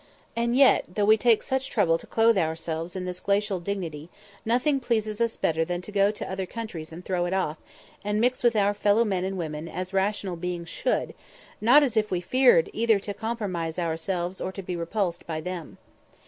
And 0.35 0.55
yet, 0.57 0.83
though 0.95 1.05
we 1.05 1.15
take 1.15 1.43
such 1.43 1.69
trouble 1.69 1.99
to 1.99 2.07
clothe 2.07 2.35
ourselves 2.35 2.95
in 2.95 3.05
this 3.05 3.19
glacial 3.19 3.59
dignity, 3.59 4.09
nothing 4.43 4.79
pleases 4.79 5.21
us 5.21 5.37
better 5.37 5.63
than 5.63 5.79
to 5.83 5.91
go 5.91 6.09
to 6.09 6.27
other 6.27 6.47
countries 6.47 6.91
and 6.91 7.05
throw 7.05 7.27
it 7.27 7.33
off, 7.35 7.57
and 8.03 8.19
mix 8.19 8.41
with 8.41 8.55
our 8.55 8.73
fellow 8.73 9.05
men 9.05 9.23
and 9.23 9.37
women 9.37 9.69
as 9.69 9.93
rational 9.93 10.37
beings 10.37 10.69
should, 10.69 11.13
not 11.61 11.83
as 11.83 11.95
if 11.95 12.09
we 12.09 12.19
feared 12.19 12.67
either 12.73 12.97
to 12.97 13.13
compromise 13.13 13.77
ourselves 13.77 14.41
or 14.41 14.51
to 14.51 14.63
be 14.63 14.75
repulsed 14.75 15.27
by 15.27 15.39
them. 15.39 15.77